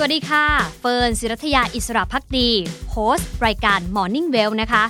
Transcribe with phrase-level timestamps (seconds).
[0.00, 0.46] สวัสดีค่ะ
[0.80, 2.50] เฟิร์นศิรัทยาอิสระพักดี
[2.90, 4.84] โฮสต์รายการ Morning Well นะคะ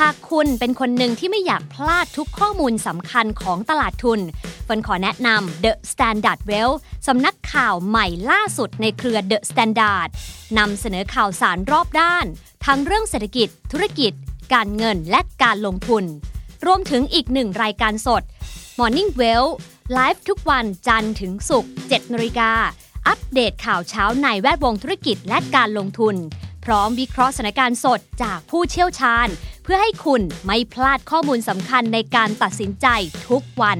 [0.00, 4.20] หากคุณเป็นคนหนึ่งที่ไม่อยากพลาดทุกข้อมูลสำคัญของตลาดทุน
[4.64, 6.72] เฟิร์นขอแนะนำ The Standard Well
[7.06, 10.08] สำนักข่าวใหม่ล่าสุดในเครือ The Standard
[10.58, 12.26] นำเสนอข่าวสารรอบด้าน
[12.66, 14.12] ทั้งเรื่องเศรษฐกิจ ธุรกิจ
[14.54, 16.04] การเงินและการลงทุน
[16.66, 18.22] รวมถึงอีกหนึ่งรายการสด
[18.78, 19.46] Morning Well
[19.92, 22.52] ไลฟ์ทุกวันจันทร์ถึงศุกร์7นาฬิกา
[23.08, 26.16] อัปเดตข่าวเช้าในแวดวงธุรกิจและการลงทุน
[26.64, 29.28] พร้อมวิเคราะห์สถานการณ์สดจากผู้เชี่ยวชาญ
[29.62, 32.86] เพื่อให้คุณไม่พลาดข้อมูลสำคัญในการตัดสินใจ
[33.28, 33.78] ทุกวัน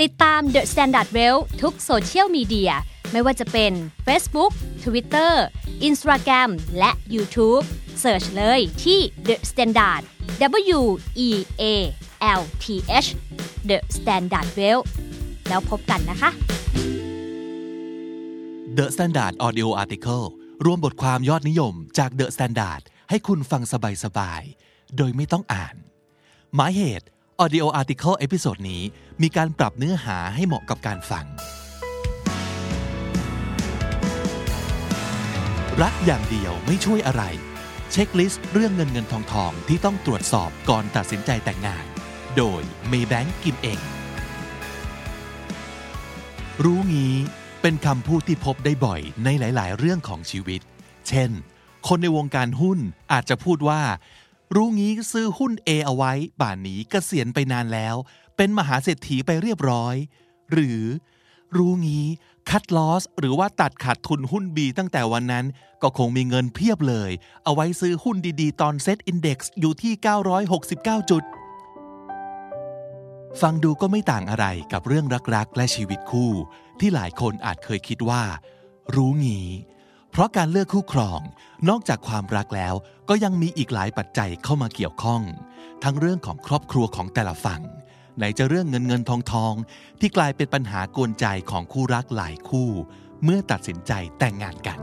[0.00, 2.72] ติดตาม The Standard Well ทุกโซเชียลมีเดีย
[3.12, 3.72] ไม่ว่าจะเป็น
[4.06, 4.52] Facebook
[4.84, 5.32] Twitter
[5.88, 7.64] Instagram และ YouTube
[8.02, 10.02] Search เลยที่ The Standard
[10.78, 10.80] W
[11.28, 11.30] E
[11.62, 11.64] A
[12.40, 12.64] L T
[13.04, 13.08] H
[13.70, 14.80] The Standard Wealth
[15.48, 16.30] แล้วพบกันนะคะ
[18.78, 20.24] The Standard Audio Article
[20.64, 23.62] รวมบทความยอดนิยมจาก The Standard ให้คุณฟัง
[24.04, 25.74] สบายๆ โดยไม่ต้องอ่าน
[26.54, 27.06] หมายเหตุ
[27.44, 28.82] Audio Article episode นี้
[29.22, 31.26] มีการปรับเนื้อหาให้เหมาะกับการฟัง
[35.82, 37.22] รักอย่างเดียวไม่ช่วยอะไร
[37.90, 41.84] เช็คลิสต์เรื่องเงินเงินทองทองที่ต้องตรวจสอบก่อนตัดสินใจแต่งงาน
[42.36, 43.80] โดย Maybank กิมเอง
[46.64, 47.16] รู้งี้
[47.62, 50.60] เป็นคำพูดที่พบได้บ่อยในหลาย ๆ เรื่องของชีวิต
[51.08, 51.30] เช่น
[51.88, 52.78] คนในวงการหุ้น
[53.12, 53.82] อาจจะพูดว่า
[54.54, 57.96] รู้งี้ซื้อหุ้น A เอาไว้ป่านนี้เกษียณไปนานแล้ว
[58.36, 59.94] เป็นมหาเศรษฐีไปเรียบร้อย
[60.52, 60.82] หรือ
[61.56, 62.06] รู้งี้
[62.50, 65.46] cut loss หรือว่าตัดขาดทุนหุ้น B ตั้งแต่วันนั้น
[65.82, 67.10] ก็คงมีเงินเพียบเลย
[67.44, 69.92] เอาไว้ซื้อหุ้นดี ๆ ตอนเซ็ตอินดี x อยู่ที่
[70.52, 71.24] 969 จุด
[73.40, 76.32] ฟังดูก็ไม่ต่างอะไรกับเรื่องรักๆ และชีวิตคู่
[76.80, 78.22] ที่หลายคนอาจเคยคิดว่า
[78.94, 79.48] รู้งี้
[80.10, 81.20] เพราะการเลือกคู่ครอง
[81.68, 82.74] นอกจากความรักแล้ว
[83.08, 85.22] ก็ยังมีอีกหลายปัจจัยเข้ามาเกี่ยวข้อง
[85.84, 87.62] ทั้งเรื่องของครอบครัวของแต่ละฝั่ง
[88.16, 89.54] ไหนจะเรื่องเงินเงินทองทอง
[90.00, 92.70] ที่กลายเป็นปัญหากวนใจของคู่รักหลายคู่
[93.24, 94.78] เมื่อตัดสินใจแต่งงานกัน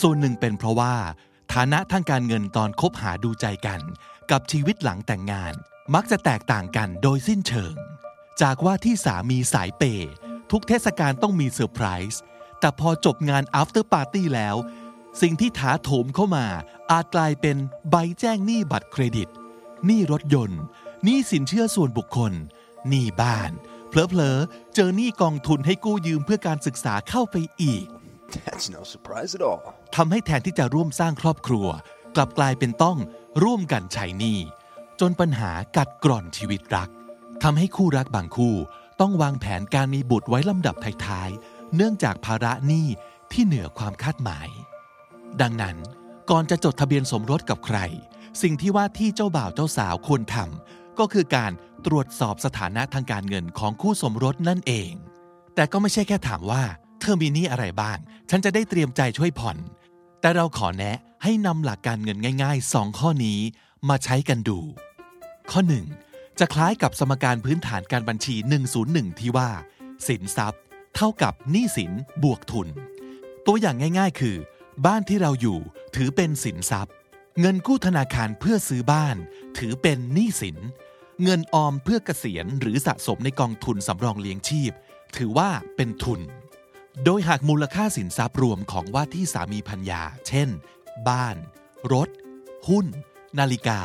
[0.00, 0.94] ส่วนหนึ่งเป็นเพราะว่า
[1.52, 3.80] ฐานะทางการเงินตอนคบหาดูใจกัน
[4.30, 5.54] กับชีวิตหลังแต่งงาน
[5.94, 7.74] มักจะแตกต่างกันโดยสิ้นเชิง
[8.42, 10.12] จากว่าที่สามีสายเปย์
[10.50, 12.20] ทุกเทศกาลต้องมีเซอร์ไพรส์
[12.60, 14.56] แต่พอจบงาน after party แล้ว
[15.22, 16.46] สิ่งที่ถาโถมเข้ามา
[16.90, 17.56] อาจกลายเป็น
[17.90, 19.28] ใบแจ้งหนี้บัตรเครดิต
[19.86, 20.60] หนี้รถยนต์
[21.04, 22.32] หนี้สินเชื่อส่วนบุคคล
[22.88, 23.50] หนี้บ้าน
[23.88, 27.86] เผลอๆเจอหนี้กองทุนให้กู้ยืมเพื่อการศึกษาเข้าไปอีก
[28.46, 29.62] That's no surprise at all.
[29.96, 31.66] ทำให้แทนที่จะร่วมสร้างครอบครัว
[32.16, 32.98] กลับกลายเป็นต้อง
[33.42, 34.38] ร่วมกันใช้หนี้
[35.00, 36.90] จนปัญหากัดกร่อนชีวิตรัก
[37.48, 38.54] ทำให้คู่รักบางคู่
[39.00, 42.86] ต้องวางแผนการมีบุตรไว้ลำดับท้ายๆ เนื่องจากภาระหนี้
[43.32, 44.48] ที่เหนือความคาดหมาย
[45.40, 45.76] ดังนั้น
[46.30, 47.78] ก่อนจะจดทะเบียนสมรสกับใคร
[48.42, 51.52] สิ่งที่ว่าที่เจ้าบ่าวเจ้าสาวควรทำก็คือการ
[51.86, 54.92] ตรวจสอบสถานะทางการเงินของคู่สมรสนั่นเอง
[55.54, 56.62] แต่ก็ไม่ใช่แค่ถามว่า
[57.00, 57.98] เธอมีหนี้อะไรบ้าง
[58.30, 59.56] ฉันจะได้เตรียมใจช่วยผ่อน
[60.20, 63.38] แต่เราขอแนะให้นำหลักการเงินง่ายๆ 2 ข้อนี้
[63.88, 64.58] มาใช้กันดู
[65.52, 65.72] ข้อ 1
[66.38, 68.34] จะคล้ายกับสมการพื้นฐานการบัญชี
[68.76, 69.50] 101 ที่ว่า
[70.06, 70.60] สินทรัพย์
[70.96, 72.68] เท่ากับหนี้สินบวกทุน
[73.46, 74.36] ตัวอย่างง่ายๆ คือ
[74.86, 75.58] บ้านที่เราอยู่
[75.96, 76.94] ถือเป็นสินทรัพย์
[77.40, 79.16] เงินกู้ธนาคารเพื่อซื้อบ้าน
[79.58, 80.56] ถือเป็นหนี้สิน
[81.22, 84.72] เงินออมเพื่อเกษียณหรือสะสมในกองทุนสำรองเลี้ยงชีพ
[85.16, 86.20] ถือว่าเป็นทุน
[87.04, 90.48] โดยหากมูลค่าสินทรัพย์รวมของว่าที่สามีพัญญา เช่น
[91.08, 91.36] บ้าน
[91.92, 92.08] รถ
[92.68, 92.86] หุ้น
[93.38, 93.80] นาฬิกา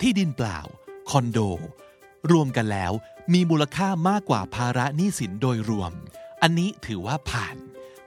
[0.00, 0.58] ที่ดินเปล่า
[1.10, 1.38] คอนโด
[2.30, 2.92] รวมกันแล้ว
[3.32, 5.92] มีมูลค่ามากกว่าภาระหนี้สินโดยรวม
[6.42, 7.56] อันนี้ถือว่าผ่าน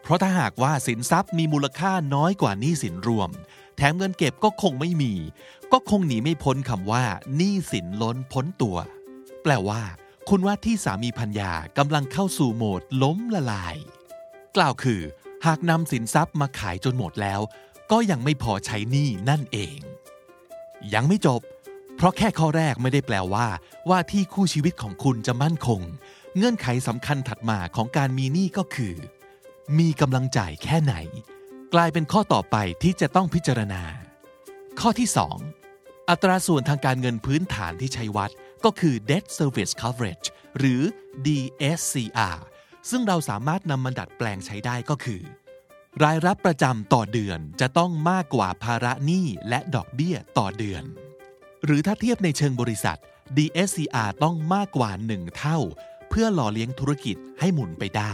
[0.02, 3.30] เพราะถ้าหากว่าสินทรัพย์มีมูลค่าน้อยกว่าหนี้สินรวม
[3.78, 5.14] แถมเงินเก็บก็คงไม่มี
[5.72, 7.04] ก็คงหนีไม่พ้นคำว่า
[7.36, 8.78] หนี้สินล้นพ้นตัว
[9.44, 9.82] แปลว่า
[10.30, 13.76] คุณว่าที่สามีพัญญากำลังเข้าสู่โหมดล้มละลาย
[14.56, 15.02] กล่าวคือ
[15.46, 17.42] หากนำสินทรัพย์มาขายจนหมดแล้ว
[17.92, 19.80] ก็ยังไม่พอใช้หนี้นั่นเอง
[20.94, 21.42] ยังไม่จบ
[21.96, 23.48] เพราะแค่ข้อแรกไม่ได้แปลว่า
[23.90, 25.82] ว่าที่คู่ชีวิตของคุณจะมั่นคง
[26.36, 28.96] เงื่อนไขสำคัญถัดมาของการมีหนี้ก็คือ
[29.80, 30.96] มีกำลังจ่ายแค่ไหน
[31.74, 33.84] กลายเป็นข้อต่อไปที่จะต้องพิจารณา
[34.80, 35.10] ข้อที่
[35.56, 38.32] 2 อัตราส่วนทางการเงินพื้นฐานที่ใช้วัด
[38.66, 40.82] ก็คือ debt service coverage หรือ
[41.26, 42.40] DSCR
[42.90, 45.22] ซึ่งเราสามารถนำมาดัดแปลงใช้ได้ก็คือ
[46.04, 50.84] รายรับประจำต่อเดือนจะต้องมากกว่าภาระหนี้และดอกเบี้ยต่อเดือน
[51.66, 52.98] หรือถ้าเทียบในเชิงบริษัท
[53.38, 55.60] DSCR ต้องมากกว่า 1 เท่า
[56.10, 58.14] เพื่อหล่อเลี้ยงธุรกิจให้หมุนไปได้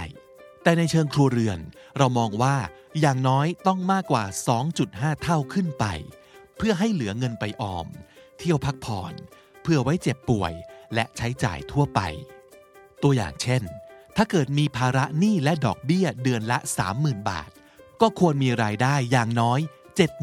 [0.64, 1.60] แต่ในเชิงครัวเรือน
[1.98, 2.56] เรามองว่า
[3.00, 4.24] อย่างน้อยต้องมากกว่า
[4.74, 5.86] 2.5 เท่าขึ้นไป
[6.58, 7.88] เพื่อให้เหลือเงินไปออม
[8.38, 9.14] เที่ยวพักผ่อน
[9.62, 10.54] เพื่อไว้เจ็บป่วย
[10.94, 12.00] และใช้จ่ายทั่วไป
[13.04, 13.64] ตัวอย่างเช่น
[14.16, 16.58] ถ้าเกิดมีภาระหนี้และดอกเบี้ยเดือนละ
[16.94, 17.50] 30,000 บาท
[18.02, 19.60] ก็ควรมีรายได้อย่างน้อย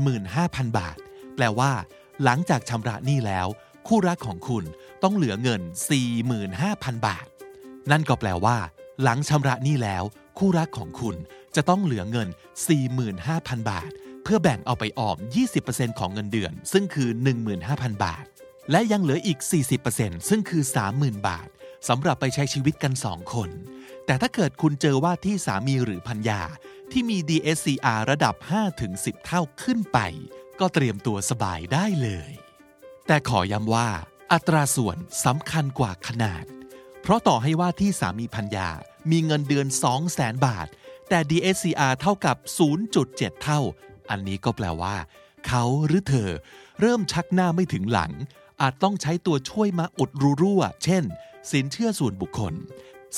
[0.06, 0.96] 75,000 บาท
[1.34, 1.72] แปลว่า
[2.24, 3.46] หลังจากชำระหนี้แล้ว
[3.86, 4.64] คู่รักของคุณ
[5.02, 5.62] ต้องเหลือเงิน
[6.34, 7.26] 45,000 บาท
[7.90, 8.58] นั่นก็แปลว่า
[9.02, 10.04] หลังชำระหนี้แล้ว
[10.38, 11.16] คู่รักของคุณ
[11.56, 12.28] จะต้องเหลือเงิน
[12.98, 13.90] 45,000 บาท
[14.22, 15.16] เพื่อแบ่งเอาไปออม
[15.58, 17.08] 20%ของเงินเดือน ซึ่งคือ
[17.56, 18.24] 15,000 บาท
[18.70, 19.38] และยังเหลืออีก
[19.84, 20.62] 40%ซึ่งคือ
[20.94, 21.48] 30,000 บาท
[21.88, 23.50] สำหรับไปใช้ชีวิตกัน2คน
[24.06, 26.40] แต่ถ้าเกิดคุณเจอว่าที่สามีหรือพัญญา
[26.92, 28.34] ที่มี DSCR ระดับ
[28.80, 29.98] 5-10 เท่าขึ้นไป
[30.60, 32.30] ก็เตรียมตัวสบายได้เลย
[33.06, 33.88] แต่ขอย้ำว่า
[34.32, 36.44] อัตราส่วนสำคัญกว่าขนาด
[37.02, 38.68] เพราะต่อให้ว่าที่สามีพัญญา
[39.10, 40.66] มีเงินเดือน2 0 0แสนบาท
[41.08, 42.36] แต่ DSCR เท่ากับ
[42.88, 43.60] 0.7 เท่า
[44.10, 44.96] อันนี้ก็แปลว่า
[45.46, 46.30] เขาหรือเธอ
[46.80, 48.12] เริ่มชักหน้าไม่ถึงหลัง
[48.60, 51.04] อาจต้องใช้ตัวช่วยมาอุดรูรั่ว เช่น
[51.50, 52.54] สินเชื่อส่วนบุคคล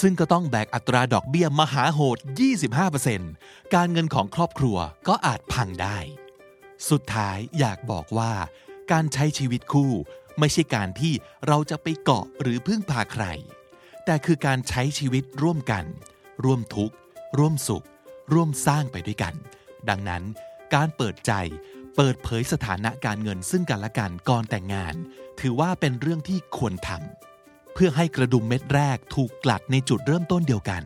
[0.00, 2.18] ซึ่งก็ต้องแบกอัตราดอกเบี้ยมหาโหด
[2.96, 4.76] 25%การเงินของครอบครัว
[5.08, 5.98] ก็อาจพังได้
[6.90, 8.32] สุดท้ายอยากบอกว่า
[8.92, 9.92] การใช้ชีวิตคู่
[10.38, 11.14] ไม่ใช่การที่
[11.46, 13.24] เราจะไปเกาะหรือพึ่งพาใคร
[14.04, 15.84] แต่คือการใช้ชีวิตร่วมกัน
[16.44, 16.94] ร่วมทุกข์
[17.38, 17.84] ร่วมสุข
[18.32, 19.34] ร่วมสร้างไปด้วยกัน
[19.88, 20.22] ดังนั้น
[20.74, 21.32] การเปิดใจ
[21.96, 24.94] เปิดเผยสถานะการเงินซึ่งกันและกันก่อนแต่งงาน
[25.40, 30.82] ถือว่าเป็นเรื่องที่ควรทำเพื่อให้กระดุมเม็ดแรกถูกกลัดในจุดเริ่มต้นเดียวกัน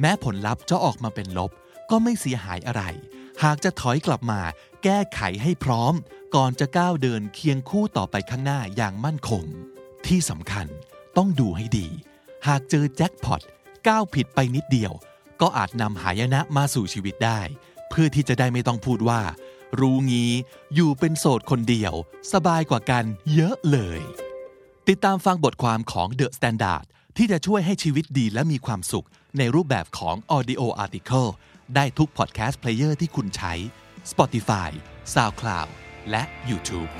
[0.00, 1.50] แม้ผลลัพธ์จะออกมาเป็นลบ
[1.90, 2.82] ก็ไม่เสียหายอะไร
[3.42, 4.40] หากจะถอยกลับมา
[4.84, 5.94] แก้ไขให้พร้อม
[6.34, 9.44] ก่อนจะก้าวเดินเคียงคู่ต่อไปข้างหน้าอย่างมั่นคง
[10.06, 10.66] ที่สำคัญ
[11.16, 11.88] ต้องดูให้ดี
[12.46, 13.42] หากเจอแจ็คพอต
[13.88, 14.92] ก้าวผิดไปนิดเดียว
[15.40, 17.40] ก็อาจนำหายนะมาสู่ชีวิตได้
[17.88, 19.20] เพื่อที่จะได้ไม่ต้องพูดว่า
[19.80, 20.32] รู้งี้
[20.74, 21.92] อยู่เป็นโสดคนเดียว
[22.32, 23.04] สบายกว่ากัน
[23.34, 24.00] เยอะเลย
[24.88, 26.84] ติดตามฟังบทความของ The Standard
[27.16, 29.06] ที่จะช่วยให้ชีวิตดีและมีความสุข
[29.38, 31.30] ในรูปแบบของ Audio Article
[31.76, 33.52] ได้ทุก Podcast Player ที่คุณใช้
[34.10, 34.70] Spotify,
[35.14, 35.68] SoundCloud
[36.10, 36.90] และ YouTube